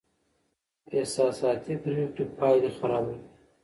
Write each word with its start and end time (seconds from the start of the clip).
احساساتي 0.97 1.73
پرېکړې 1.83 2.25
پایلې 2.37 2.69
خرابوي. 2.77 3.17